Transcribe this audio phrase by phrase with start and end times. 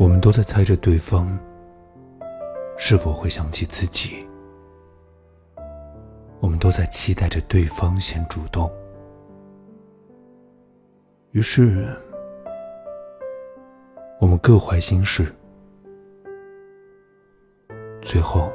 [0.00, 1.38] 我们都在猜着对方
[2.78, 4.26] 是否会想起自己，
[6.40, 8.72] 我们都在期待着对方先主动。
[11.32, 11.94] 于是，
[14.18, 15.30] 我们各怀心事，
[18.00, 18.50] 最后，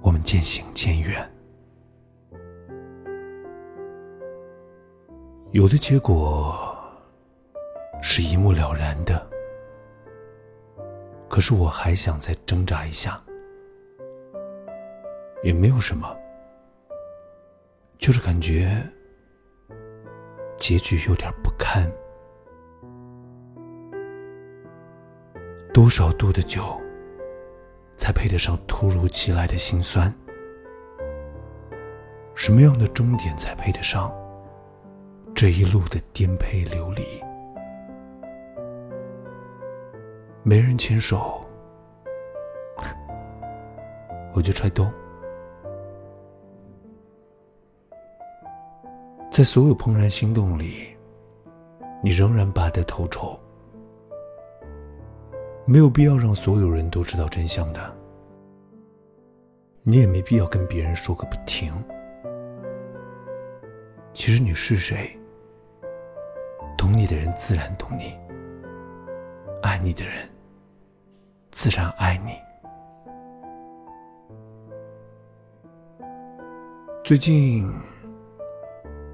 [0.00, 1.28] 我们渐行渐远。
[5.50, 6.67] 有的结果
[8.00, 9.26] 是一目了然的，
[11.28, 13.20] 可是我还想再挣扎一下，
[15.42, 16.16] 也没有什么，
[17.98, 18.82] 就是感觉。
[20.56, 21.88] 结局有点不堪。
[25.72, 26.80] 多少度的酒，
[27.96, 30.12] 才配得上突如其来的心酸？
[32.34, 34.12] 什么样的终点才配得上
[35.32, 37.04] 这一路的颠沛流离？
[40.48, 41.46] 没人牵手，
[44.32, 44.90] 我就踹动。
[49.30, 50.96] 在所有怦然心动里，
[52.02, 53.38] 你仍然拔得头筹。
[55.66, 57.94] 没有必要让所有人都知道真相的，
[59.82, 61.70] 你也没必要跟别人说个不停。
[64.14, 65.14] 其实你是谁，
[66.74, 68.18] 懂你的人自然懂你，
[69.60, 70.26] 爱你的人
[71.58, 72.40] 自然爱你。
[77.02, 77.68] 最近。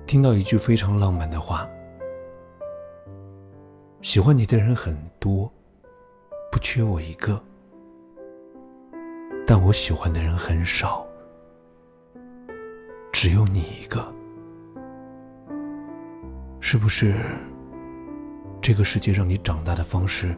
[0.06, 1.66] 听到一句非常浪漫的话
[4.02, 5.50] ：“喜欢你的人很多，
[6.52, 7.42] 不缺我一个；
[9.46, 11.06] 但我喜欢的人很少，
[13.10, 14.04] 只有你一个。
[16.60, 17.14] 是不是
[18.60, 20.36] 这个世界让你长大的方式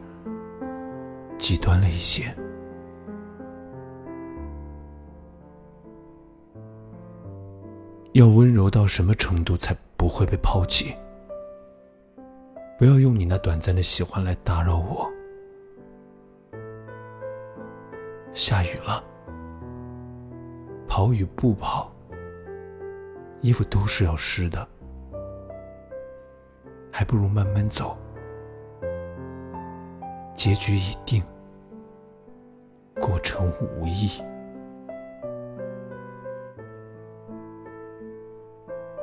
[1.37, 2.33] 极端了一些？”
[8.13, 10.95] 要温柔到什么程度才不会被抛弃？
[12.79, 15.07] 不要用你那短暂的喜欢来打扰我。
[18.33, 19.03] 下雨了，
[20.87, 21.91] 跑与不跑，
[23.41, 24.67] 衣服都是要湿的，
[26.91, 27.97] 还不如慢慢走。
[30.37, 31.23] 结局已定，
[33.01, 34.21] 过程无意。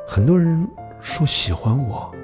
[0.07, 0.65] 很多人
[1.01, 2.15] 说喜欢我，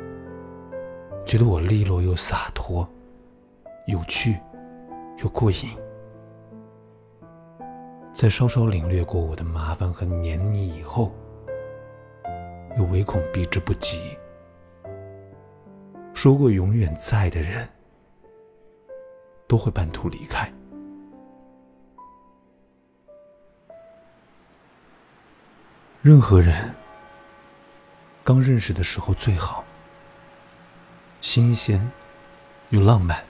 [1.26, 2.88] 觉得我利落又洒脱，
[3.88, 4.38] 有趣
[5.18, 5.76] 又过瘾。
[8.12, 11.10] 在稍稍领略过我的麻烦和黏腻以后，
[12.78, 14.16] 又唯恐避之不及。
[16.14, 17.68] 说过永远在的人，
[19.50, 20.48] 都会半途离开。
[26.00, 26.72] 任何人。
[28.22, 29.64] 刚认识的时候最好，
[31.20, 31.90] 新鲜
[32.68, 33.24] 又浪漫，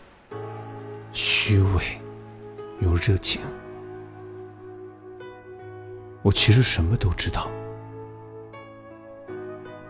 [1.10, 1.98] 虚伪
[2.80, 3.40] 又热情。
[6.22, 7.48] 我其实什么都知道，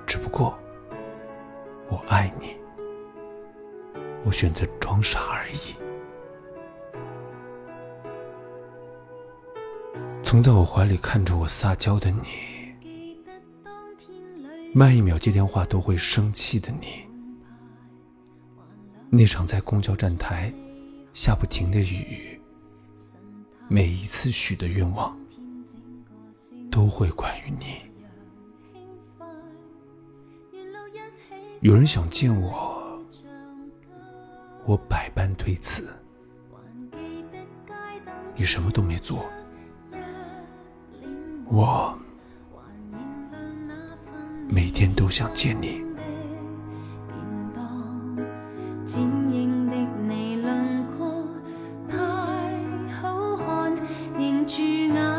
[0.06, 0.56] 只不过
[1.88, 2.56] 我爱你，
[4.22, 5.74] 我选择装傻而已。
[10.30, 12.22] 曾在我怀里看着我撒娇的你。
[14.72, 17.04] 慢一秒接电话都会生气的你，
[19.10, 20.54] 那场在公交站台
[21.12, 22.40] 下不停的雨，
[23.66, 25.18] 每一次许的愿望
[26.70, 27.90] 都会关于你。
[31.60, 33.04] 有人想见我，
[34.64, 35.92] 我百般推辞，
[38.36, 39.28] 你什么都没做，
[41.52, 41.98] 我
[44.48, 45.84] 每天都想见你。
[48.86, 49.76] 剪影的
[50.08, 51.24] 你轮廓
[51.88, 51.96] 太
[52.94, 53.74] 好看
[54.16, 55.09] 凝住眼